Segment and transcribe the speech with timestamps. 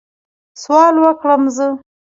[0.63, 1.67] سوال وکړم زه؟